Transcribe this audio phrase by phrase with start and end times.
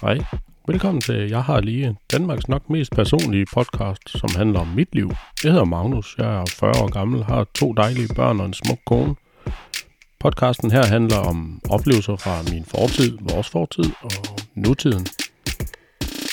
[0.00, 0.18] Hej.
[0.66, 5.10] Velkommen til Jeg har lige Danmarks nok mest personlige podcast, som handler om mit liv.
[5.44, 8.78] Jeg hedder Magnus, jeg er 40 år gammel, har to dejlige børn og en smuk
[8.86, 9.14] kone.
[10.20, 14.10] Podcasten her handler om oplevelser fra min fortid, vores fortid og
[14.54, 15.06] nutiden.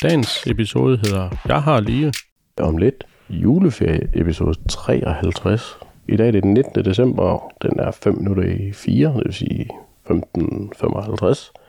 [0.04, 2.14] Dagens episode hedder Jeg har lige
[2.60, 5.78] om lidt juleferie episode 53.
[6.10, 6.86] I dag er det den 19.
[6.86, 9.70] december, den er 5 minutter i 4, det vil sige
[10.10, 11.65] 15.55.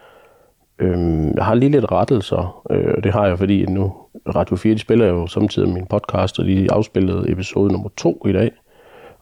[0.78, 3.92] Øhm, jeg har lige lidt rettelser, øh, det har jeg, fordi nu
[4.34, 8.32] Radio 4 de spiller jo samtidig min podcast, og de afspillede episode nummer 2 i
[8.32, 8.50] dag.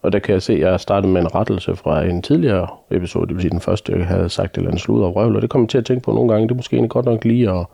[0.01, 3.27] Og der kan jeg se, at jeg startede med en rettelse fra en tidligere episode,
[3.27, 5.41] det vil sige den første, jeg havde sagt et eller andet slud og røvl, og
[5.41, 7.51] det kommer til at tænke på nogle gange, det er måske egentlig godt nok lige
[7.51, 7.65] at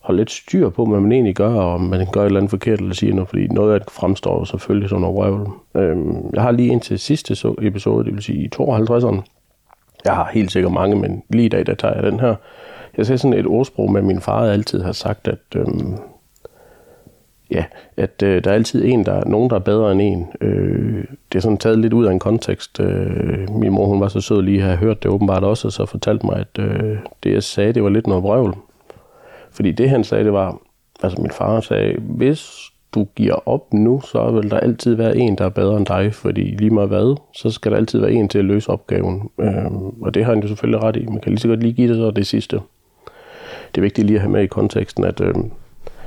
[0.00, 2.50] holde lidt styr på, hvad man egentlig gør, og om man gør et eller andet
[2.50, 5.48] forkert eller siger noget, fordi noget af det fremstår selvfølgelig som noget røvl.
[5.76, 9.20] Øhm, jeg har lige ind til sidste episode, det vil sige i 52'eren.
[10.04, 12.34] Jeg har helt sikkert mange, men lige i dag, der tager jeg den her.
[12.96, 15.96] Jeg ser sådan et ordsprog med, at min far altid har sagt, at, øhm,
[17.50, 17.64] ja,
[17.96, 20.26] at øh, der er altid en, der nogen, der er bedre end en.
[20.40, 22.80] Øh, det er sådan taget lidt ud af en kontekst.
[22.80, 25.72] Øh, min mor hun var så sød lige at have hørt det åbenbart også, og
[25.72, 28.56] så fortalte mig, at øh, det jeg sagde, det var lidt noget vrøvl.
[29.50, 30.58] Fordi det han sagde, det var,
[31.02, 35.38] altså min far sagde, hvis du giver op nu, så vil der altid være en,
[35.38, 38.28] der er bedre end dig, fordi lige meget hvad, så skal der altid være en
[38.28, 39.30] til at løse opgaven.
[39.40, 41.06] Øhm, og det har han jo selvfølgelig ret i.
[41.06, 42.60] Man kan lige så godt lige give det så det sidste.
[43.74, 45.34] Det er vigtigt lige at have med i konteksten, at øh,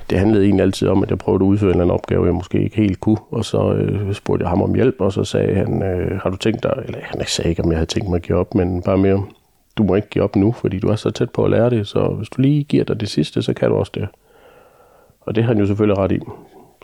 [0.10, 2.34] det handlede egentlig altid om, at jeg prøvede at udføre en eller anden opgave, jeg
[2.34, 3.18] måske ikke helt kunne.
[3.32, 6.38] Og så øh, spurgte jeg ham om hjælp, og så sagde han, øh, har du
[6.38, 8.82] tænkt dig, eller han sagde ikke, om jeg havde tænkt mig at give op, men
[8.82, 9.24] bare mere,
[9.78, 11.88] du må ikke give op nu, fordi du er så tæt på at lære det,
[11.88, 14.08] så hvis du lige giver dig det sidste, så kan du også det.
[15.22, 16.20] Og det har han jo selvfølgelig ret i.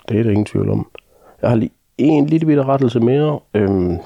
[0.10, 0.88] Det er der ingen tvivl om.
[1.42, 3.40] Jeg har lige en lille bitte rettelse mere.
[3.54, 3.98] Øhm,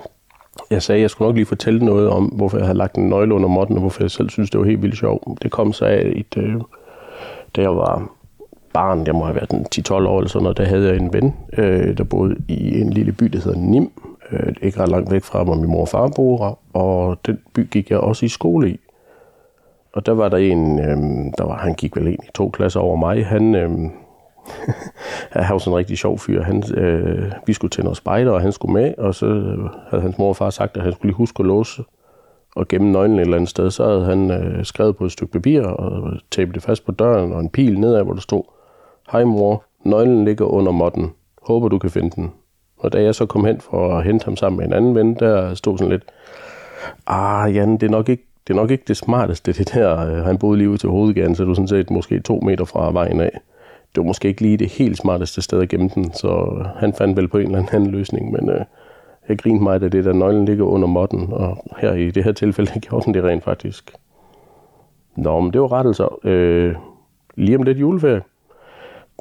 [0.70, 3.10] jeg sagde, at jeg skulle nok lige fortælle noget om, hvorfor jeg havde lagt en
[3.10, 5.44] nøgle under modden, og hvorfor jeg selv synes, det var helt vildt sjovt.
[5.44, 6.56] Det kom så af, et, øh,
[7.56, 8.10] da jeg var
[8.74, 11.34] barn, jeg må have været 10-12 år eller sådan noget, der havde jeg en ven,
[11.58, 13.92] øh, der boede i en lille by, der hedder Nim,
[14.32, 17.70] øh, ikke ret langt væk fra, hvor min mor og far bor, og den by
[17.72, 18.80] gik jeg også i skole i.
[19.94, 20.98] Og der var der en, øh,
[21.38, 23.72] der var, han gik vel egentlig to klasser over mig, han, øh,
[25.32, 26.44] han var sådan en rigtig sjov fyr.
[26.44, 29.28] Han, øh, vi skulle til noget spejder, og han skulle med, og så
[29.90, 31.84] havde hans mor og far sagt, at han skulle lige huske at låse
[32.56, 33.72] og gemme nøglen et eller andet sted.
[33.72, 37.34] Så havde han øh, skrevet på et stykke papir og tabet det fast på døren,
[37.34, 38.44] og en pil nedad, hvor der stod,
[39.12, 41.12] Hej mor, nøglen ligger under modden.
[41.42, 42.32] Håber du kan finde den.
[42.80, 45.16] Og da jeg så kom hen for at hente ham sammen med en anden ven,
[45.16, 46.04] der stod sådan lidt,
[47.08, 50.00] ah Jan, det er nok ikke det, er nok ikke det smarteste, det der.
[50.00, 52.92] Øh, han boede lige ud til hovedgaden, så du sådan set måske to meter fra
[52.92, 53.40] vejen af
[53.96, 57.18] det var måske ikke lige det helt smarteste sted at gemme den, så han fandt
[57.18, 58.62] vel på en eller anden løsning, men øh,
[59.30, 62.32] jeg grinede mig, at det der nøglen ligger under modden, og her i det her
[62.32, 63.94] tilfælde gjorde den det rent faktisk.
[65.16, 66.20] Nå, men det var rettelser.
[66.24, 66.76] Øh,
[67.36, 68.22] lige om lidt juleferie.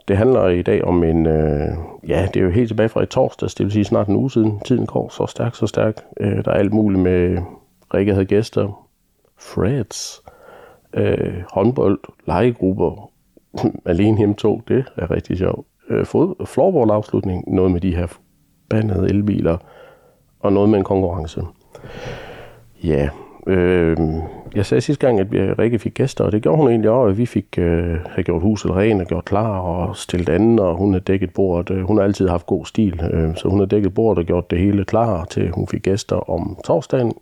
[0.08, 1.68] Det handler i dag om en, øh,
[2.08, 4.30] ja, det er jo helt tilbage fra i torsdags, det vil sige snart en uge
[4.30, 4.60] siden.
[4.60, 6.04] Tiden går så stærkt, så stærkt.
[6.20, 7.38] Øh, der er alt muligt med,
[7.94, 8.88] Rikke havde gæster,
[9.38, 10.22] Freds,
[10.94, 13.10] øh, håndbold, legegrupper,
[13.86, 15.66] alene hjemme tog, det er rigtig sjovt.
[15.88, 18.06] Øh, fod, floorball-afslutning, noget med de her
[18.68, 19.56] bandede elbiler,
[20.40, 21.42] og noget med en konkurrence.
[22.84, 23.08] Ja,
[23.46, 23.96] øh,
[24.54, 27.10] jeg sagde sidste gang, at vi Rikke fik gæster, og det gjorde hun egentlig også,
[27.10, 30.76] at vi fik øh, have gjort huset rent og gjort klar og stillet andet, og
[30.76, 31.76] hun har dækket bordet.
[31.76, 34.50] Øh, hun har altid haft god stil, øh, så hun har dækket bordet og gjort
[34.50, 37.12] det hele klar til hun fik gæster om torsdagen.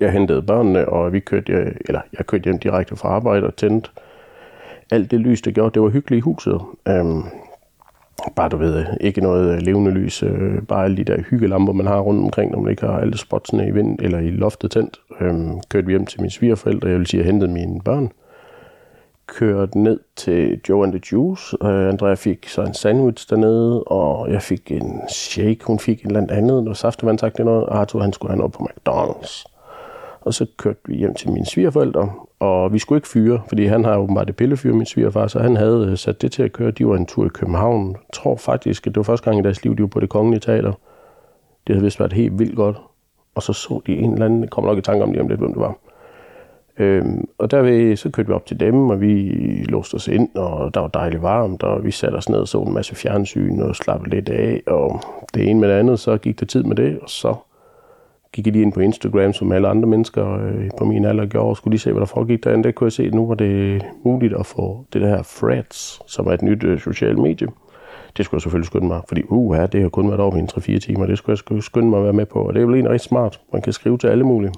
[0.00, 3.56] Jeg hentede børnene, og vi kørte, øh, eller jeg kørte hjem direkte fra arbejde og
[3.56, 3.90] tændte
[4.92, 6.60] alt det lys, det gjorde, det var hyggeligt i huset.
[6.88, 7.22] Øhm,
[8.36, 12.00] bare du ved, ikke noget levende lys, øh, bare alle de der hyggelamper, man har
[12.00, 15.00] rundt omkring, når man ikke har alle spotsene i vind eller i loftet tændt.
[15.20, 18.12] Øhm, kørte vi hjem til mine svigerforældre, jeg vil sige, jeg hentede mine børn.
[19.26, 21.56] Kørte ned til Joe and the Juice.
[21.62, 26.06] Øh, Andrea fik så en sandwich dernede, og jeg fik en shake, hun fik en
[26.06, 27.68] eller andet, noget saftevand, sagt det noget.
[27.68, 29.44] Arthur, han skulle have noget på McDonald's.
[30.20, 33.84] Og så kørte vi hjem til mine svigerforældre, og vi skulle ikke fyre, fordi han
[33.84, 36.70] har åbenbart det pillefyr, min svigerfar, så han havde øh, sat det til at køre.
[36.70, 37.88] De var en tur i København.
[37.88, 40.08] Jeg tror faktisk, at det var første gang i deres liv, de var på det
[40.08, 40.72] kongelige teater.
[41.66, 42.76] Det havde vist været helt vildt godt.
[43.34, 45.40] Og så så de en eller anden, kommer nok i tanke om lige om lidt,
[45.40, 45.74] hvem det var.
[46.78, 49.32] Øhm, og derved, så kørte vi op til dem, og vi
[49.68, 52.62] låste os ind, og der var dejligt varmt, og vi satte os ned og så
[52.62, 55.00] en masse fjernsyn og slappede lidt af, og
[55.34, 57.34] det ene med det andet, så gik der tid med det, og så
[58.32, 61.48] gik jeg lige ind på Instagram, som alle andre mennesker øh, på min alder gjorde,
[61.48, 62.64] og skulle lige se, hvad der foregik derinde.
[62.64, 66.26] Der kunne jeg se, at nu var det muligt at få det der Threads, som
[66.26, 67.48] er et nyt øh, socialt medie.
[68.16, 70.74] Det skulle jeg selvfølgelig skynde mig, fordi uh, ja, det har kun været over i
[70.74, 71.06] 3-4 timer.
[71.06, 73.08] Det skulle jeg skynde mig at være med på, og det er jo egentlig rigtig
[73.08, 73.40] smart.
[73.52, 74.52] Man kan skrive til alle mulige.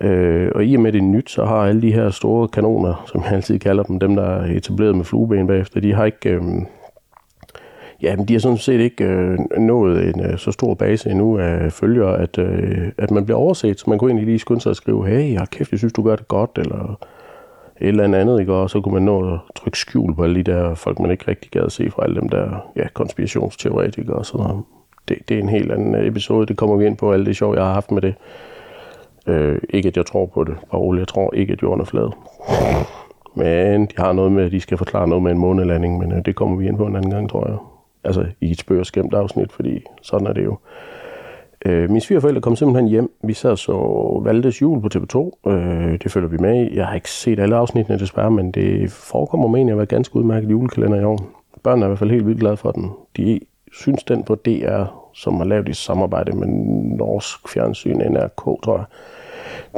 [0.00, 3.22] Øh, og i og med det nyt, så har alle de her store kanoner, som
[3.22, 6.30] jeg altid kalder dem, dem der er etableret med flueben bagefter, de har ikke...
[6.30, 6.42] Øh,
[8.02, 11.38] Ja, men de har sådan set ikke øh, nået en øh, så stor base endnu
[11.38, 13.80] af følgere, at, øh, at man bliver overset.
[13.80, 16.02] Så man kunne egentlig lige skynde sig at skrive, hey, jeg kæft, jeg synes, du
[16.02, 16.98] gør det godt, eller
[17.80, 18.52] et eller andet, ikke?
[18.52, 21.24] Og så kunne man nå at trykke skjul på alle de der folk, man ikke
[21.28, 24.64] rigtig gad at se fra alle dem der ja, konspirationsteoretikere og sådan noget.
[25.08, 27.36] Det, det er en helt anden øh, episode, det kommer vi ind på, alle det
[27.36, 28.14] sjov, jeg har haft med det.
[29.26, 31.84] Øh, ikke at jeg tror på det, bare roligt, jeg tror ikke, at jorden er
[31.84, 32.10] flad.
[33.34, 36.24] Men de har noget med, at de skal forklare noget med en månelanding, men øh,
[36.24, 37.56] det kommer vi ind på en anden gang, tror jeg
[38.04, 40.58] altså i et spøg og skæmt afsnit, fordi sådan er det jo.
[41.66, 43.12] Øh, mine svigerforældre kom simpelthen hjem.
[43.24, 43.72] Vi sad så
[44.24, 45.50] Valdes jul på TV2.
[45.50, 46.76] Øh, det følger vi med i.
[46.76, 50.50] Jeg har ikke set alle afsnittene desværre, men det forekommer mig at være ganske udmærket
[50.50, 51.18] julekalender i år.
[51.62, 52.90] Børnene er i hvert fald helt vildt glade for den.
[53.16, 53.40] De
[53.72, 54.84] synes den på DR,
[55.14, 56.48] som har lavet i samarbejde med
[56.96, 58.84] Norsk Fjernsyn, NRK, tror jeg.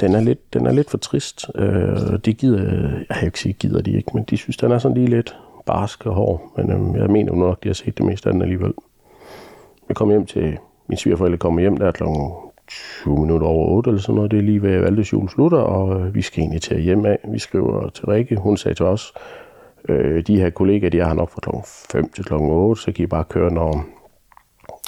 [0.01, 1.51] Den er lidt, den er lidt for trist.
[1.55, 2.63] Øh, de gider,
[3.09, 5.37] jeg har ikke sige gider de ikke, men de synes, den er sådan lige lidt
[5.73, 8.43] barske hår, men øhm, jeg mener nok, at de har set det meste af den
[8.43, 8.75] alligevel.
[9.89, 10.59] Jeg kom hjem til,
[10.89, 12.05] min svigerforældre kommer hjem der kl.
[13.03, 14.31] 20 minutter over 8 eller sådan noget.
[14.31, 17.19] Det er lige ved Valdes jul slutter, og øh, vi skal egentlig til hjem af.
[17.33, 18.37] Vi skriver til Rikke.
[18.37, 19.13] Hun sagde til os,
[19.89, 21.51] øh, de her kollegaer, de har nok fra kl.
[21.93, 22.35] 5 til kl.
[22.35, 23.85] 8, så kan I bare køre, når,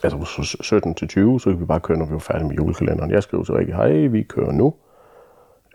[0.04, 3.10] altså 17 til 20, så kan vi bare køre, når vi er færdige med julekalenderen.
[3.10, 4.74] Jeg skriver til Rikke, hej, vi kører nu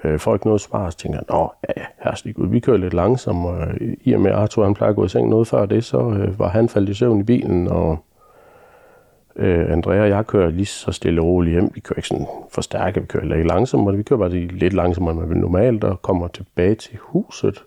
[0.04, 3.46] øh, folk noget svar, så tænker jeg, nå, ja, herreste Gud, vi kører lidt langsomt,
[3.46, 5.84] og øh, i og med Arthur, han plejer at gå i seng noget før det,
[5.84, 7.98] så øh, var han faldet i søvn i bilen, og
[9.36, 11.72] øh, Andrea og jeg kører lige så stille og roligt hjem.
[11.76, 15.12] Vi kører ikke sådan for stærke, vi kører lidt langsomt, vi kører bare lidt langsommere,
[15.12, 17.64] end man vil normalt, og kommer tilbage til huset,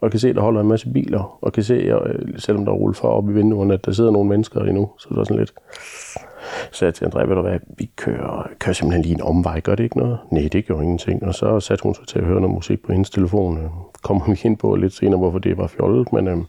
[0.00, 2.72] og kan se, at der holder en masse biler, og kan se, øh, selvom der
[2.72, 5.24] er rullet for op i vinduerne, at der sidder nogle mennesker endnu, så det er
[5.24, 5.54] sådan lidt
[6.72, 9.74] sagde jeg til André, ved du hvad, vi kører, kører simpelthen lige en omvej, gør
[9.74, 10.18] det ikke noget?
[10.30, 11.22] Nej, det gjorde ingenting.
[11.22, 13.58] Og så satte hun sig til at høre noget musik på hendes telefon.
[13.58, 13.70] Øh,
[14.02, 16.44] Kommer vi ind på lidt senere, hvorfor det var fjollet, men øhm,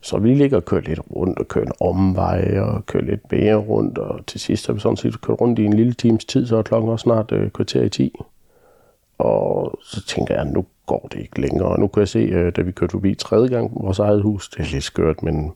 [0.00, 3.54] så vi ligger og kører lidt rundt og kører en omvej og kører lidt mere
[3.54, 6.46] rundt, og til sidst har vi sådan set kørt rundt i en lille times tid,
[6.46, 8.12] så er klokken også snart øh, kvarter i 10.
[9.18, 11.68] Og så tænker jeg, nu går det ikke længere.
[11.68, 14.48] Og nu kan jeg se, øh, da vi kørte forbi tredje gang vores eget hus,
[14.48, 15.52] det er lidt skørt, men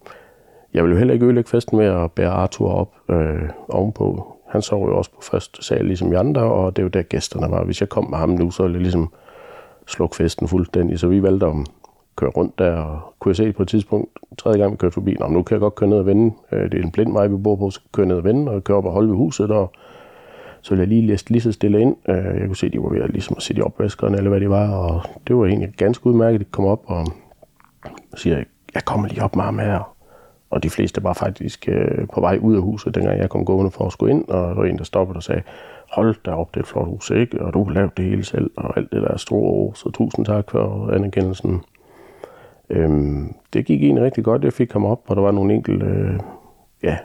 [0.75, 4.35] jeg ville jo heller ikke ødelægge festen med at bære Arthur op øh, ovenpå.
[4.49, 7.03] Han sov jo også på første sal, ligesom vi andre, og det er jo der
[7.03, 7.65] gæsterne var.
[7.65, 9.13] Hvis jeg kom med ham nu, så ville jeg ligesom
[9.87, 10.99] slukke festen fuldstændig.
[10.99, 11.53] Så vi valgte at
[12.17, 15.17] køre rundt der, og kunne jeg se på et tidspunkt, tredje gang vi kørte forbi,
[15.21, 16.35] Nå, nu kan jeg godt køre ned og vende.
[16.53, 18.65] Øh, det er en blind vej, vi bor på, så køre ned og vende, og
[18.65, 19.73] køre op og holde ved huset, og
[20.61, 21.97] så ville jeg lige læse lige så stille ind.
[22.09, 24.31] Øh, jeg kunne se, at de var ved at, ligesom at sætte i opvaskeren, eller
[24.31, 27.07] hvad det var, og det var egentlig ganske udmærket, at de kom op, og
[28.15, 28.45] siger,
[28.75, 29.95] jeg kommer lige op med ham her,
[30.51, 33.71] og de fleste var faktisk øh, på vej ud af huset, dengang jeg kom gående
[33.71, 35.43] for at skulle ind, og der var en, der stoppede og sagde,
[35.93, 37.43] hold da op, det er et flot hus, ikke?
[37.43, 40.27] Og du har lavet det hele selv, og alt det der store år, så tusind
[40.27, 41.63] tak for anerkendelsen.
[42.71, 45.87] Øhm, det gik egentlig rigtig godt, jeg fik ham op, og der var nogle enkelte,
[45.87, 46.19] øh,
[46.83, 46.97] ja,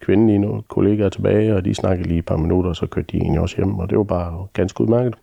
[0.00, 3.16] kvindelige nogle kollegaer tilbage, og de snakkede lige et par minutter, og så kørte de
[3.16, 5.14] egentlig også hjem, og det var bare ganske udmærket.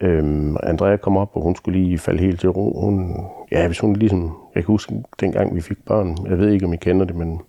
[0.00, 2.80] Øhm, Andrea kom op, og hun skulle lige falde helt til ro.
[2.80, 3.14] Hun,
[3.52, 6.72] ja, hvis hun ligesom, jeg kan huske dengang vi fik børn, jeg ved ikke om
[6.72, 7.40] I kender det, men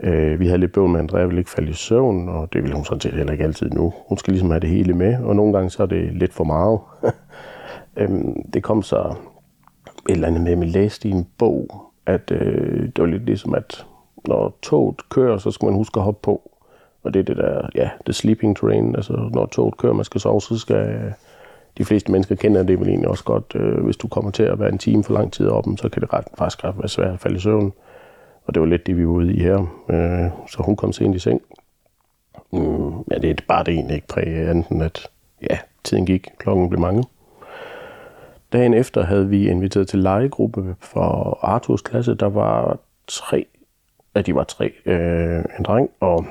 [0.00, 2.62] øh, vi havde lidt bøvl med, at Andrea ville ikke falde i søvn, og det
[2.62, 3.92] vil hun sådan set heller ikke altid nu.
[4.08, 6.44] Hun skal ligesom have det hele med, og nogle gange så er det lidt for
[6.44, 6.80] meget.
[8.00, 9.14] øhm, det kom så
[10.08, 13.24] et eller andet med, at vi læste i en bog, at øh, det var lidt
[13.24, 13.86] ligesom, at
[14.28, 16.50] når toget kører, så skal man huske at hoppe på.
[17.02, 20.20] Og det er det der, ja, the sleeping train, altså når toget kører, man skal
[20.20, 21.12] sove, så skal
[21.80, 23.52] de fleste mennesker kender det vel egentlig også godt.
[23.54, 26.02] Øh, hvis du kommer til at være en time for lang tid oppe, så kan
[26.02, 27.72] det ret, faktisk ret være svært at falde i søvn.
[28.46, 29.58] Og det var lidt det, vi var ude i her.
[29.90, 31.42] Øh, så hun kom sent i seng.
[32.52, 35.08] Mm, ja, det er bare det egentlig ikke præg enten at
[35.50, 37.04] ja, tiden gik, klokken blev mange.
[38.52, 42.14] Dagen efter havde vi inviteret til legegruppe for Arthurs klasse.
[42.14, 43.46] Der var tre,
[44.14, 46.26] ja, de var tre, øh, en dreng og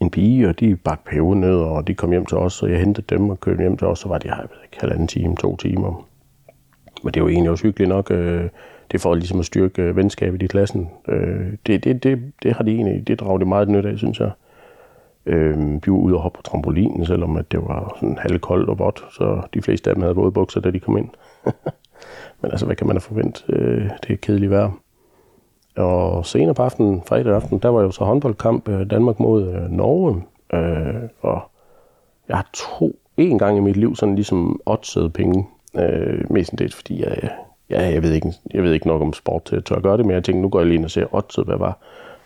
[0.00, 2.78] en pige, og de bagte pæve ned, og de kom hjem til os, så jeg
[2.78, 5.08] hentede dem og kørte hjem til os, så var de her, jeg ved ikke, halvanden
[5.08, 6.06] time, to timer.
[7.02, 8.10] Men det var egentlig også hyggeligt nok.
[8.10, 8.48] Øh,
[8.90, 10.90] det for ligesom at styrke øh, venskabet i klassen.
[11.08, 14.20] Øh, det, det, det, det har de egentlig, det drager de meget nyt af, synes
[14.20, 14.30] jeg.
[15.26, 18.78] Øh, vi var ude og hoppe på trampolinen, selvom at det var sådan halvkoldt og
[18.78, 21.08] vådt, så de fleste af dem havde våde bukser, da de kom ind.
[22.40, 23.42] Men altså, hvad kan man da forvente?
[23.48, 24.70] Øh, det er kedeligt vejr.
[25.80, 29.70] Og senere på aftenen, fredag aften, der var jo så håndboldkamp øh, Danmark mod øh,
[29.70, 30.22] Norge.
[30.52, 31.42] Øh, og
[32.28, 35.46] jeg har to, en gang i mit liv sådan ligesom oddset penge.
[35.76, 37.30] Øh, mest det, fordi jeg,
[37.70, 40.06] ja, jeg, ved ikke, jeg ved ikke nok om sport til at tør gøre det,
[40.06, 41.78] men jeg tænkte, nu går jeg lige ind og ser oddset, hvad var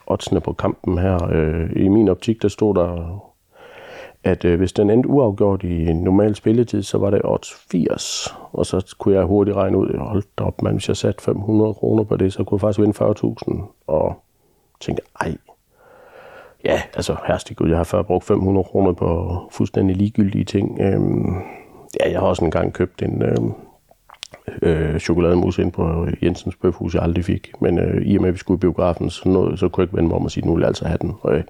[0.07, 1.29] oddsene på kampen her.
[1.33, 3.21] Øh, I min optik, der stod der
[4.25, 8.35] at øh, hvis den endte uafgjort i en normal spilletid, så var det odds 80.
[8.53, 12.05] Og så kunne jeg hurtigt regne ud, hold op, man, hvis jeg satte 500 kroner
[12.05, 13.05] på det, så kunne jeg faktisk vinde
[13.59, 13.63] 40.000.
[13.87, 14.23] Og
[14.81, 15.37] tænkte, ej,
[16.65, 20.81] ja, altså herste gud, jeg har før brugt 500 kroner på fuldstændig ligegyldige ting.
[20.81, 21.35] Øhm,
[22.01, 23.53] ja, jeg har også engang købt en øhm,
[24.63, 27.53] øh, chokolademus ind på Jensens Bøfhus, jeg aldrig fik.
[27.61, 29.87] Men øh, i og med, at vi skulle i biografen, så, noget, så kunne jeg
[29.87, 31.13] ikke vende mig om og sige, nu vil jeg altså have den.
[31.23, 31.45] Og, øh,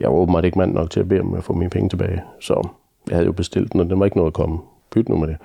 [0.00, 2.22] jeg var åbenbart ikke mand nok til at bede om at få mine penge tilbage.
[2.40, 2.68] Så
[3.08, 4.58] jeg havde jo bestilt den, og den var ikke noget at komme.
[4.90, 5.36] Pyt nu med det.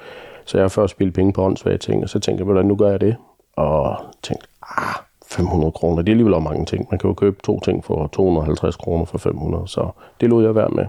[0.45, 2.75] Så jeg har først spillet penge på åndssvage ting, og så tænkte jeg, hvordan nu
[2.75, 3.15] gør jeg det?
[3.55, 4.95] Og tænkte, ah,
[5.25, 6.87] 500 kroner, det er alligevel også mange ting.
[6.91, 9.89] Man kan jo købe to ting for 250 kroner for 500, så
[10.21, 10.85] det lod jeg være med.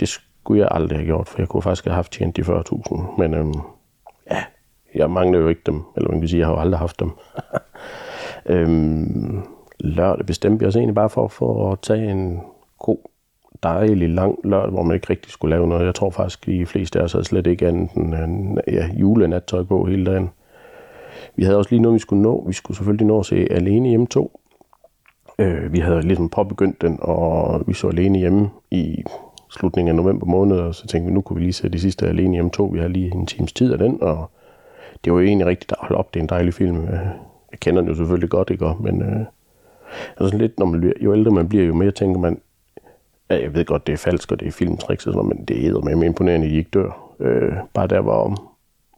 [0.00, 3.18] Det skulle jeg aldrig have gjort, for jeg kunne faktisk have haft tjent de 40.000.
[3.18, 3.54] Men øhm,
[4.30, 4.44] ja,
[4.94, 7.10] jeg mangler jo ikke dem, eller man kan sige, jeg har jo aldrig haft dem.
[8.56, 9.42] øhm,
[9.80, 12.40] lørdag bestemte jeg os egentlig bare for, for at tage en
[12.84, 12.98] god,
[13.62, 15.86] dejlig lang lørdag, hvor man ikke rigtig skulle lave noget.
[15.86, 19.62] Jeg tror faktisk, de fleste af os havde slet ikke andet end øh, ja, julenattøj
[19.62, 20.30] på hele dagen.
[21.36, 22.44] Vi havde også lige noget, vi skulle nå.
[22.46, 24.40] Vi skulle selvfølgelig nå at se Alene hjemme 2.
[25.38, 29.04] Øh, vi havde ligesom påbegyndt den, og vi så Alene hjemme i
[29.50, 32.08] slutningen af november måned, og så tænkte vi, nu kunne vi lige se det sidste
[32.08, 32.64] Alene hjemme 2.
[32.64, 34.30] Vi har lige en times tid af den, og
[35.04, 36.14] det var jo egentlig rigtigt at holde op.
[36.14, 36.84] Det er en dejlig film.
[36.84, 36.92] Øh,
[37.50, 38.66] jeg kender den jo selvfølgelig godt, ikke?
[38.80, 39.26] Men øh,
[40.20, 42.40] altså lidt, når man jo ældre man bliver, jo mere tænker man,
[43.30, 45.44] ja, jeg ved godt, det er falsk, og det er filmtricks og sådan noget, men
[45.44, 47.14] det er med imponerende, at I ikke dør.
[47.20, 48.36] Øh, bare der var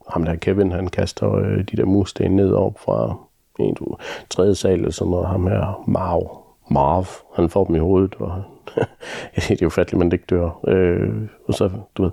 [0.09, 3.15] ham der Kevin, han kaster øh, de der mursten ned op fra
[3.59, 3.97] en, to,
[4.29, 5.27] tredje sal, og sådan noget.
[5.27, 8.43] Ham her, Marv, Marv, han får dem i hovedet, og
[9.35, 10.59] det er jo fatligt, man ikke dør.
[10.67, 11.13] Øh,
[11.47, 12.11] og så, du ved,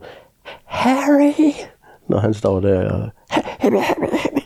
[0.64, 1.52] Harry,
[2.09, 4.42] når han står der, og, Harry, Harry, Harry.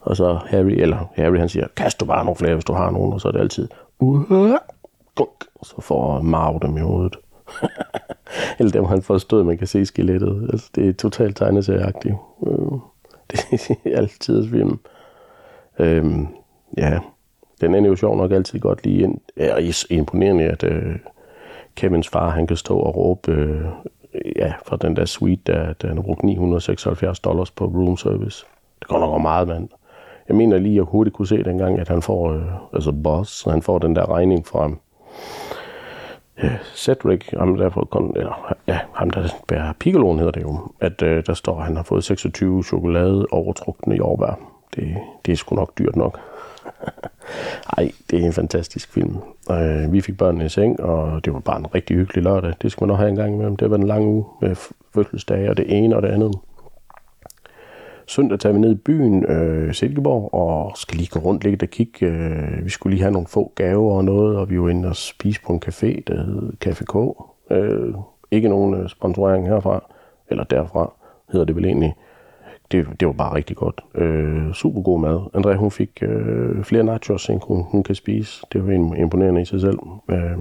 [0.00, 2.90] Og så Harry, eller Harry, han siger, kast du bare nogle flere, hvis du har
[2.90, 4.50] nogen, og så er det altid, uh,
[5.54, 7.16] og så får Marv dem i hovedet.
[8.58, 10.48] Eller dem, han forstod, man kan se skelettet.
[10.52, 12.14] Altså, det er totalt tegneserieagtigt.
[12.46, 12.52] Øh,
[13.30, 14.78] det er altid film.
[15.78, 16.26] Øhm,
[16.76, 16.98] ja,
[17.60, 19.18] den er jo sjov nok altid godt lige ind.
[19.36, 19.56] Ja,
[19.90, 20.96] imponerende, at øh,
[21.74, 23.64] Kevins far, han kan stå og råbe øh,
[24.36, 28.46] ja, fra den der suite, der, der han brugte 976 dollars på room service.
[28.78, 29.68] Det går nok meget, mand.
[30.28, 33.44] Jeg mener lige, at jeg hurtigt kunne se dengang, at han får, øh, altså boss,
[33.44, 34.70] han får den der regning fra
[36.42, 41.02] øh, Cedric, ham der, får, eller, ja, ham der bærer Piccoloen hedder det jo, at
[41.02, 44.38] øh, der står, at han har fået 26 chokolade overtrukne i overvær.
[44.74, 44.96] Det,
[45.26, 46.20] det er sgu nok dyrt nok.
[47.78, 49.16] Ej, det er en fantastisk film.
[49.50, 52.54] Øh, vi fik børnene i seng, og det var bare en rigtig hyggelig lørdag.
[52.62, 53.56] Det skal man nok have en gang imellem.
[53.56, 54.56] Det var en lang uge med
[54.94, 56.34] fødselsdage, og det ene og det andet.
[58.08, 61.68] Søndag tager vi ned i byen, øh, Silkeborg, og skal lige gå rundt lidt og
[61.68, 62.06] kigge.
[62.06, 64.96] Øh, vi skulle lige have nogle få gaver og noget, og vi var inde og
[64.96, 66.96] spise på en café, der hed Café K.
[67.50, 67.94] Øh,
[68.30, 69.92] ikke nogen øh, sponsorering herfra,
[70.28, 70.92] eller derfra
[71.32, 71.94] hedder det vel egentlig.
[72.72, 73.80] Det, det var bare rigtig godt.
[73.94, 75.20] Øh, super god mad.
[75.34, 78.46] Andrea, hun fik øh, flere nachos, end hun, hun kan spise.
[78.52, 79.78] Det var imponerende i sig selv.
[80.10, 80.38] Øh,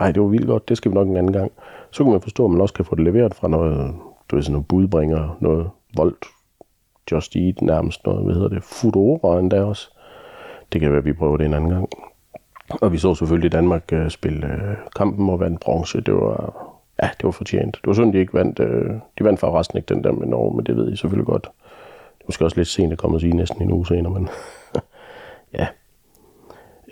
[0.00, 0.68] ej, det var vildt godt.
[0.68, 1.52] Det skal vi nok en anden gang.
[1.90, 3.94] Så kan man forstå, at man også kan få det leveret fra noget,
[4.30, 6.24] du ved, sådan noget budbringer, noget voldt
[7.12, 9.90] Just Eat nærmest noget, hvad hedder det, Foodora endda også.
[10.72, 11.88] Det kan være, at vi prøver det en anden gang.
[12.70, 16.00] Og vi så selvfølgelig Danmark uh, spille uh, kampen og vandt bronze.
[16.00, 16.54] Det var,
[17.02, 17.76] ja, det var fortjent.
[17.76, 18.60] Det var sådan, de ikke vandt.
[18.60, 21.42] Uh, de vandt forresten ikke den der med Norge, men det ved I selvfølgelig godt.
[21.42, 24.28] Det er måske også lidt sent at komme og sige næsten en uge senere, men
[25.58, 25.66] ja.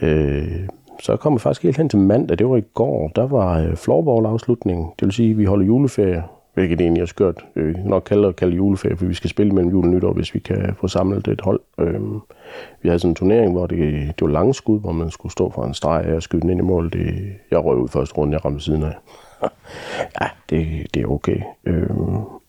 [0.02, 0.68] Øh,
[1.00, 3.08] så kom vi faktisk helt hen til mandag, det var i går.
[3.16, 4.94] Der var øh, floorball-afslutning.
[4.98, 6.24] Det vil sige, at vi holder juleferie
[6.56, 7.46] hvilket egentlig er skørt.
[7.56, 10.34] Øh, nok kalde og kalde juleferie, for vi skal spille mellem jul og nytår, hvis
[10.34, 11.60] vi kan få samlet et hold.
[11.80, 12.00] Øh,
[12.82, 15.50] vi havde sådan en turnering, hvor det, det var lange skud, hvor man skulle stå
[15.50, 16.92] for en streg og skyde den ind i mål.
[16.92, 18.94] Det, jeg røg ud første runde, jeg ramte siden af.
[20.20, 21.40] ja, det, det er okay.
[21.64, 21.90] Øh,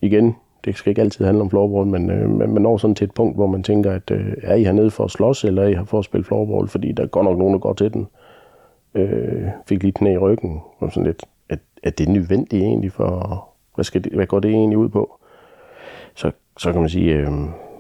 [0.02, 0.36] igen,
[0.66, 3.36] det skal ikke altid handle om floorball, men øh, man når sådan til et punkt,
[3.36, 5.86] hvor man tænker, at øh, er I hernede for at slås, eller er I her
[5.86, 8.08] for at spille floorball, fordi der går nok nogen, der går til den.
[8.96, 12.92] Øh, fik lige knæ i ryggen, og sådan lidt, at, at det er nødvendigt egentlig
[12.92, 13.48] for,
[13.78, 15.20] hvad, skal det, hvad går det egentlig ud på?
[16.16, 17.32] Så, så kan man sige, øh,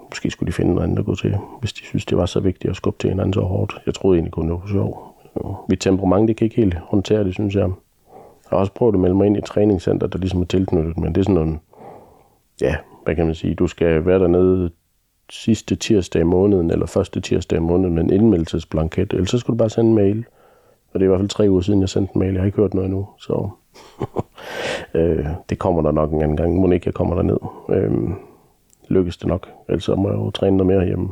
[0.09, 2.39] måske skulle de finde noget andet at gå til, hvis de synes, det var så
[2.39, 3.81] vigtigt at skubbe til anden så hårdt.
[3.85, 5.13] Jeg troede egentlig kun, det var sjov.
[5.69, 7.63] Mit temperament, det kan ikke helt håndtere det, synes jeg.
[7.63, 10.97] Jeg har også prøvet at melde mig ind i et træningscenter, der ligesom er tilknyttet,
[10.97, 11.59] men det er sådan noget,
[12.61, 14.71] ja, hvad kan man sige, du skal være dernede
[15.29, 19.57] sidste tirsdag i måneden, eller første tirsdag i måneden med en indmeldelsesblanket, eller så skulle
[19.57, 20.25] du bare sende en mail.
[20.93, 22.33] Og det er i hvert fald tre uger siden, jeg sendte en mail.
[22.33, 23.49] Jeg har ikke hørt noget endnu, så
[24.99, 26.55] øh, det kommer der nok en anden gang.
[26.55, 27.37] Må ikke, jeg kommer ned.
[27.69, 27.91] Øh,
[28.87, 29.49] lykkes det nok.
[29.69, 31.07] Ellers må jeg jo træne noget mere hjemme.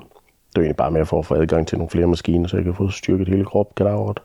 [0.50, 2.64] Det er egentlig bare mere for at få adgang til nogle flere maskiner, så jeg
[2.64, 4.20] kan få styrket hele krop kadaveret.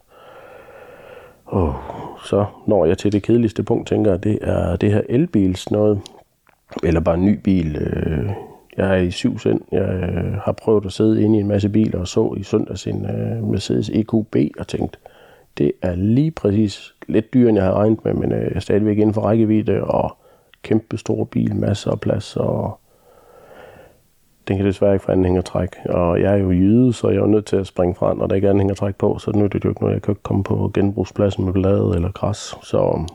[1.44, 1.74] Og
[2.24, 6.00] så når jeg til det kedeligste punkt, tænker jeg, det er det her elbils noget,
[6.82, 7.76] eller bare en ny bil.
[7.76, 8.30] Øh,
[8.76, 9.60] jeg er i syv sind.
[9.72, 12.86] Jeg øh, har prøvet at sidde inde i en masse biler og så i søndags
[12.86, 14.98] en øh, Mercedes EQB og tænkt,
[15.58, 19.14] det er lige præcis lidt dyrere, end jeg havde regnet med, men øh, stadigvæk inden
[19.14, 20.16] for rækkevidde og
[20.62, 22.80] kæmpe stor bil, masser af plads og
[24.48, 25.76] den kan desværre ikke få anhængertræk.
[25.88, 28.26] Og jeg er jo jyde, så jeg er jo nødt til at springe fra, når
[28.26, 30.22] der ikke er anhængertræk på, så nu er det jo ikke noget, jeg kan ikke
[30.22, 32.54] komme på genbrugspladsen med blade eller græs.
[32.62, 33.06] Så øh,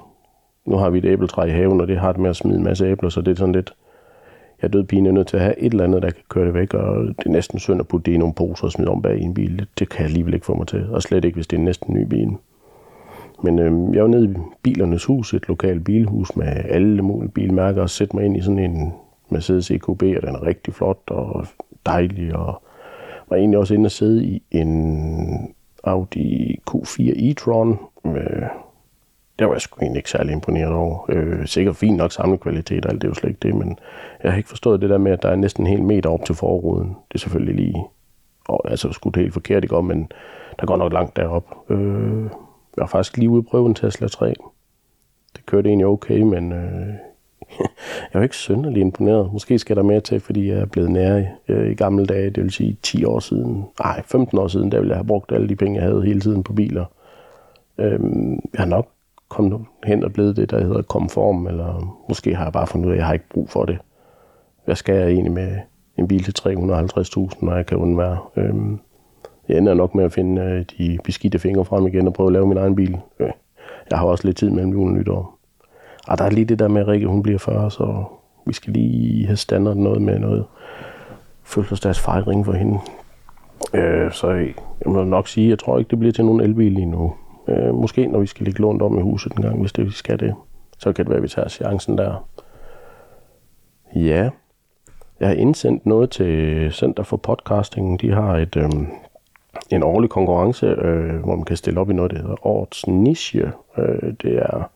[0.65, 2.63] nu har vi et æbletræ i haven, og det har det med at smide en
[2.63, 3.73] masse æbler, så det er sådan lidt,
[4.61, 6.53] jeg er død pine nødt til at have et eller andet, der kan køre det
[6.53, 9.01] væk, og det er næsten synd at putte det i nogle poser og smide om
[9.01, 9.67] bag i en bil.
[9.79, 11.93] Det, kan jeg alligevel ikke få mig til, og slet ikke, hvis det er næsten
[11.93, 12.29] ny bil.
[13.43, 14.33] Men øhm, jeg var nede i
[14.63, 18.59] bilernes hus, et lokalt bilhus med alle mulige bilmærker, og sætte mig ind i sådan
[18.59, 18.93] en
[19.29, 21.45] Mercedes EQB, og den er rigtig flot og
[21.85, 22.61] dejlig, og
[23.29, 27.77] var egentlig også inde og sidde i en Audi Q4 e-tron.
[28.03, 28.47] Med,
[29.39, 31.05] der var jeg sgu egentlig ikke særlig imponeret over.
[31.09, 33.79] Øh, sikkert fint nok samme kvalitet, alt det er jo slet ikke det, men
[34.23, 36.25] jeg har ikke forstået det der med, at der er næsten en hel meter op
[36.25, 36.87] til forruden.
[36.87, 37.85] Det er selvfølgelig lige,
[38.47, 40.11] og, altså skudt helt forkert i går, men
[40.59, 41.55] der går nok langt derop.
[41.69, 42.23] Øh,
[42.77, 44.33] jeg har faktisk lige ude prøve en Tesla 3.
[45.35, 46.87] Det kørte egentlig okay, men øh,
[47.59, 49.33] jeg er jo ikke synderlig imponeret.
[49.33, 52.43] Måske skal der mere til, fordi jeg er blevet nære øh, i gamle dage, det
[52.43, 55.49] vil sige 10 år siden, nej 15 år siden, der ville jeg have brugt alle
[55.49, 56.85] de penge, jeg havde hele tiden på biler.
[57.77, 57.99] Øh,
[58.53, 58.94] jeg har nok
[59.29, 62.91] kommet hen og blevet det, der hedder komform, eller måske har jeg bare fundet ud
[62.91, 63.77] af, at jeg har ikke brug for det.
[64.65, 65.57] Hvad skal jeg egentlig med
[65.97, 68.17] en bil til 350.000, når jeg kan undvære?
[68.35, 68.79] Øhm,
[69.47, 72.33] jeg ender nok med at finde øh, de beskidte fingre frem igen og prøve at
[72.33, 72.97] lave min egen bil.
[73.19, 73.29] Øh,
[73.89, 75.39] jeg har også lidt tid mellem jul og nytår.
[76.07, 78.03] Og der er lige det der med, at Rikke, hun bliver 40, så
[78.45, 80.45] vi skal lige have standard noget med noget
[81.43, 82.79] fødselsdagsfejring for hende.
[83.73, 84.53] Øh, så jeg
[84.85, 87.13] må nok sige, jeg tror ikke, det bliver til nogen elbil lige nu.
[87.47, 89.91] Øh, måske når vi skal ligge lånt om i huset en gang, hvis det vi
[89.91, 90.35] skal det.
[90.77, 92.27] Så kan det være, at vi tager chancen der.
[93.95, 94.29] Ja,
[95.19, 98.01] jeg har indsendt noget til Center for Podcasting.
[98.01, 98.69] De har et, øh,
[99.69, 103.51] en årlig konkurrence, øh, hvor man kan stille op i noget, der hedder Årets Niche.
[103.77, 104.69] Øh, det er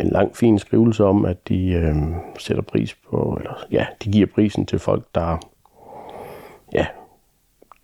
[0.00, 1.96] en lang fin skrivelse om, at de øh,
[2.38, 5.38] sætter pris på, eller ja, de giver prisen til folk, der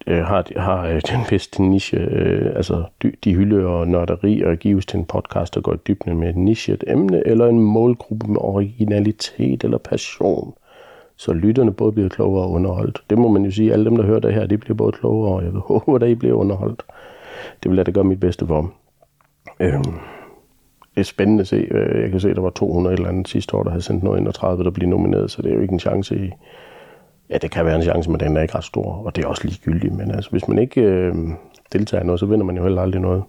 [0.07, 4.57] øh, har, har øh, den bedste niche, øh, altså de, de hylder og nørderi og
[4.57, 8.27] gives til en podcast, der går i dybden med et nichet emne eller en målgruppe
[8.27, 10.55] med originalitet eller passion.
[11.17, 13.03] Så lytterne både bliver klogere og underholdt.
[13.11, 15.35] Det må man jo sige, alle dem, der hører det her, de bliver både klogere,
[15.35, 16.83] og jeg håber, at I bliver underholdt.
[17.63, 18.73] Det vil jeg da gøre mit bedste for.
[19.61, 19.95] Øhm,
[20.95, 21.57] det er spændende at se.
[21.57, 24.03] Øh, jeg kan se, at der var 200 eller andet sidste år, der havde sendt
[24.03, 26.31] noget ind, og 30, der blev nomineret, så det er jo ikke en chance i...
[27.31, 29.29] Ja, det kan være en chance, men den er ikke ret stor, og det er
[29.29, 29.95] også ligegyldigt.
[29.95, 31.15] Men altså, hvis man ikke øh,
[31.73, 33.23] deltager i noget, så vinder man jo heller aldrig noget.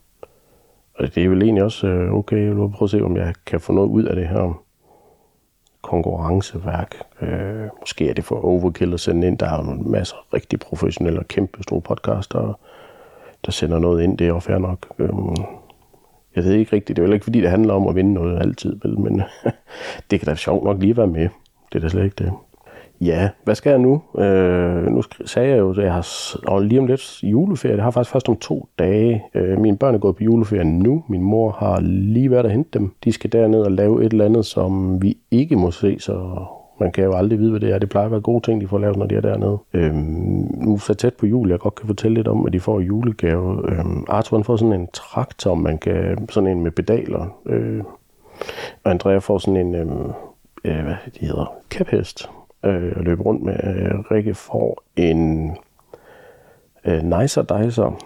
[0.95, 2.37] Og det er vel egentlig også øh, okay.
[2.37, 4.65] Jeg vil prøve at se, om jeg kan få noget ud af det her
[5.81, 6.95] konkurrenceværk.
[7.21, 9.37] Øh, måske er det for overkill at sende ind.
[9.37, 12.59] Der er en masse rigtig professionelle og kæmpe store podcaster,
[13.45, 14.17] der sender noget ind.
[14.17, 14.87] Det er jo fair nok.
[14.99, 15.09] Øh,
[16.35, 18.39] jeg ved ikke rigtigt, det er jo ikke fordi, det handler om at vinde noget
[18.39, 19.21] altid, vel, men
[20.11, 21.29] det kan da sjovt nok lige være med.
[21.73, 22.33] Det er da slet ikke det.
[23.01, 24.01] Ja, hvad skal jeg nu?
[24.17, 27.75] Øh, nu sagde jeg jo, at jeg har og lige om lidt juleferie.
[27.75, 29.23] Det har faktisk først om to dage.
[29.33, 31.03] Øh, mine børn er gået på juleferie nu.
[31.09, 32.91] Min mor har lige været og hente dem.
[33.03, 36.45] De skal derned og lave et eller andet, som vi ikke må se, så
[36.79, 37.79] man kan jo aldrig vide, hvad det er.
[37.79, 39.57] Det plejer at være gode ting, de får lavet, når de er dernede.
[39.73, 42.79] Øhm, nu så tæt på jul, jeg godt kan fortælle lidt om, hvad de får
[42.79, 43.71] i julegave.
[43.71, 47.39] Øhm, Arthur får sådan en traktor, man kan, sådan en med pedaler.
[47.45, 47.83] Øh,
[48.83, 50.11] og Andrea får sådan en, øhm,
[50.63, 52.29] øh, hvad de hedder, kæphest,
[52.65, 53.53] øh, at løbe rundt med.
[53.63, 55.51] Øh, Rikke får en
[56.85, 57.99] øh, nicer dicer,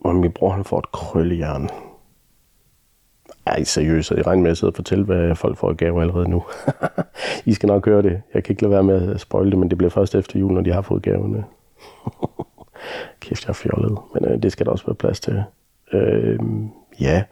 [0.00, 1.68] og min bror han får et krøllejern.
[3.46, 6.30] Ej, seriøst, jeg regner med at sidde og fortælle, hvad folk får i gave allerede
[6.30, 6.44] nu.
[7.46, 8.22] I skal nok høre det.
[8.34, 10.52] Jeg kan ikke lade være med at spoil det, men det bliver først efter jul,
[10.52, 11.44] når de har fået gaverne.
[13.20, 13.98] Kæft, jeg er fjollet.
[14.14, 15.42] Men øh, det skal der også være plads til.
[15.92, 16.38] Øh,
[17.00, 17.22] ja,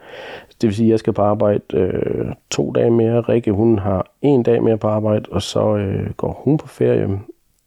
[0.60, 3.20] det vil sige, at jeg skal på arbejde øh, to dage mere.
[3.20, 7.20] Rikke, hun har en dag mere på arbejde, og så øh, går hun på ferie.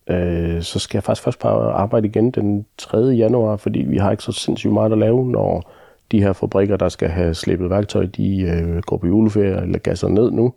[0.08, 2.98] Øh, så skal jeg faktisk først på arbejde igen den 3.
[2.98, 5.72] januar, fordi vi har ikke så sindssygt meget at lave, når
[6.12, 10.08] de her fabrikker, der skal have slæbet værktøj, de øh, går på juleferie eller gasser
[10.08, 10.54] ned nu.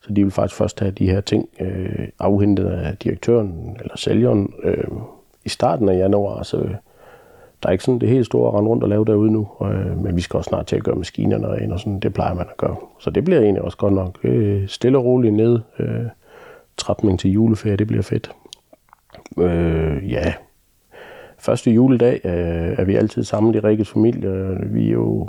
[0.00, 4.52] Så de vil faktisk først have de her ting øh, afhentet af direktøren eller sælgeren
[4.62, 4.84] øh,
[5.44, 6.42] i starten af januar.
[6.42, 6.68] Så
[7.62, 9.48] der er ikke sådan det helt store at rende rundt og lave derude nu.
[9.62, 12.00] Øh, men vi skal også snart til at gøre maskinerne rene og sådan.
[12.00, 12.76] Det plejer man at gøre.
[12.98, 15.58] Så det bliver egentlig også godt nok øh, stille og roligt ned.
[15.78, 16.04] Øh,
[16.76, 18.30] trapning til juleferie, det bliver fedt.
[19.38, 20.32] Øh, ja,
[21.38, 24.58] første juledag øh, er vi altid sammen i Rikkes familie.
[24.62, 25.28] Vi er jo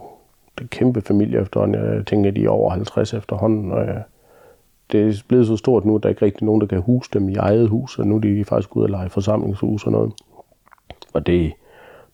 [0.59, 1.95] det kæmpe familie efterhånden.
[1.95, 3.71] Jeg tænker, de er over 50 efterhånden.
[3.71, 3.95] Og øh,
[4.91, 7.29] det er blevet så stort nu, at der ikke rigtig nogen, der kan huse dem
[7.29, 10.13] i eget hus, og nu er de faktisk ude og lege forsamlingshus og noget.
[11.13, 11.53] Og det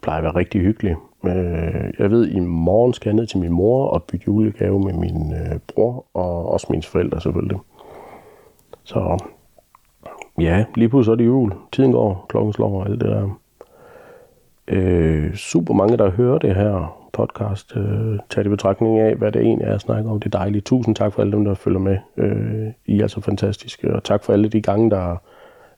[0.05, 0.95] plejer at være rigtig hyggelig.
[1.25, 4.93] Øh, jeg ved, i morgen skal jeg ned til min mor og bytte julegave med
[4.93, 7.59] min øh, bror og også mine forældre selvfølgelig.
[8.83, 9.17] Så
[10.39, 11.53] ja, lige pludselig er det jul.
[11.71, 13.39] Tiden går, klokken slår og alt det der.
[14.67, 19.41] Øh, super mange, der hører det her podcast, øh, tager det betragtning af, hvad det
[19.41, 20.19] egentlig er jeg snakker om.
[20.19, 20.65] Det er dejligt.
[20.65, 21.97] Tusind tak for alle dem, der følger med.
[22.17, 23.95] Øh, I er så fantastiske.
[23.95, 25.17] Og tak for alle de gange, der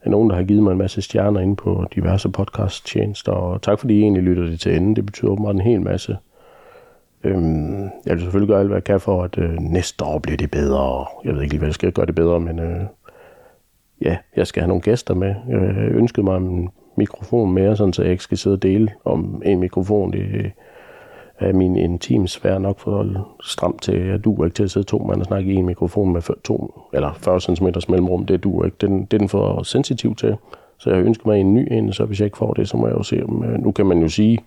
[0.03, 3.31] af nogen, der har givet mig en masse stjerner ind på diverse podcast-tjenester.
[3.31, 4.95] Og tak fordi I egentlig lytter det til enden.
[4.95, 6.17] Det betyder åbenbart en hel masse.
[7.23, 10.37] Øhm, jeg vil selvfølgelig gøre alt, hvad jeg kan for, at øh, næste år bliver
[10.37, 11.05] det bedre.
[11.25, 12.81] Jeg ved ikke lige, hvad jeg skal gøre det bedre, men øh,
[14.01, 15.35] ja, jeg skal have nogle gæster med.
[15.49, 18.91] Jeg øh, ønskede mig en mikrofon mere, sådan, så jeg ikke skal sidde og dele
[19.05, 20.11] om en mikrofon.
[20.13, 20.51] Det
[21.39, 24.05] er min intimsfære nok for stramt til.
[24.05, 26.81] Jeg duer ikke til at sidde to mand og snakke i en mikrofon med to,
[26.93, 28.25] eller 40 cm mellemrum.
[28.25, 28.77] Det duer ikke.
[28.81, 30.35] Den, det er den for sensitiv til.
[30.79, 32.87] Så jeg ønsker mig en ny en, så hvis jeg ikke får det, så må
[32.87, 33.15] jeg jo se.
[33.21, 34.39] Men øh, nu kan man jo sige,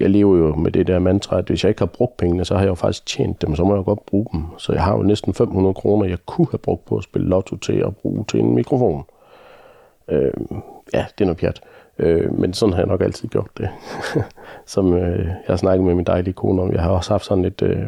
[0.00, 2.54] jeg lever jo med det der mantra, at hvis jeg ikke har brugt pengene, så
[2.54, 4.44] har jeg jo faktisk tjent dem, så må jeg godt bruge dem.
[4.58, 7.56] Så jeg har jo næsten 500 kroner, jeg kunne have brugt på at spille lotto
[7.56, 9.04] til at bruge til en mikrofon.
[10.08, 10.32] Øh,
[10.94, 11.60] ja, det er noget pjat.
[12.02, 13.68] Øh, men sådan har jeg nok altid gjort det.
[14.66, 16.72] Som øh, jeg har snakket med min dejlige kone om.
[16.72, 17.62] Jeg har også haft sådan lidt...
[17.62, 17.86] Øh,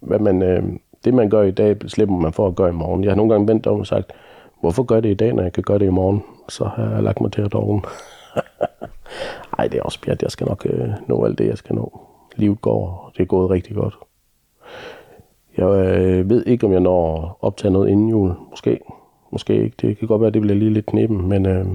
[0.00, 0.62] hvad man, øh,
[1.04, 3.04] det man gør i dag, slipper man for at gøre i morgen.
[3.04, 4.12] Jeg har nogle gange vendt om og sagt,
[4.60, 6.22] hvorfor gør det i dag, når jeg kan gøre det i morgen?
[6.48, 7.82] Så har jeg lagt mig til at dogne.
[9.58, 10.22] Ej, det er også pjat.
[10.22, 12.00] Jeg skal nok øh, nå alt det, jeg skal nå.
[12.36, 13.94] Livet går, det er gået rigtig godt.
[15.56, 18.32] Jeg øh, ved ikke, om jeg når at optage noget inden jul.
[18.50, 18.80] Måske.
[19.30, 19.76] Måske ikke.
[19.80, 21.66] Det kan godt være, at det bliver lige lidt knippen, men øh,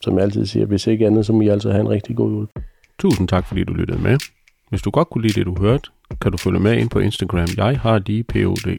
[0.00, 2.30] som jeg altid siger, hvis ikke andet, så må I altså have en rigtig god
[2.30, 2.48] jul.
[2.98, 4.18] Tusind tak, fordi du lyttede med.
[4.68, 7.48] Hvis du godt kunne lide det, du hørte, kan du følge med ind på Instagram.
[7.56, 8.76] Jeg har lige POD.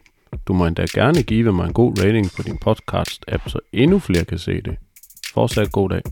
[0.48, 4.24] Du må endda gerne give mig en god rating på din podcast-app, så endnu flere
[4.24, 4.76] kan se det.
[5.34, 6.02] Fortsat god dag.